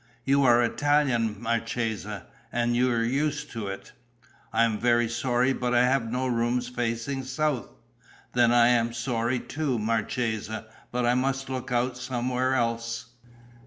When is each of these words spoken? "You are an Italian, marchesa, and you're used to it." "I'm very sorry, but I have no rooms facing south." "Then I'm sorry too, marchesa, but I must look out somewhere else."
"You 0.25 0.41
are 0.45 0.63
an 0.63 0.71
Italian, 0.71 1.35
marchesa, 1.39 2.25
and 2.51 2.75
you're 2.75 3.03
used 3.03 3.51
to 3.51 3.67
it." 3.67 3.91
"I'm 4.51 4.79
very 4.79 5.07
sorry, 5.07 5.53
but 5.53 5.75
I 5.75 5.83
have 5.85 6.11
no 6.11 6.25
rooms 6.25 6.67
facing 6.69 7.23
south." 7.23 7.69
"Then 8.33 8.51
I'm 8.51 8.93
sorry 8.93 9.39
too, 9.39 9.77
marchesa, 9.77 10.65
but 10.91 11.05
I 11.05 11.13
must 11.13 11.51
look 11.51 11.71
out 11.71 11.97
somewhere 11.99 12.55
else." 12.55 13.09